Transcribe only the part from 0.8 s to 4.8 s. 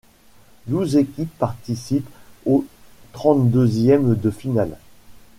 équipes participent aux trente-deuxièmes de finale.